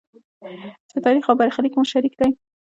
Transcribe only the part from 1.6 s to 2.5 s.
مو شریک دی.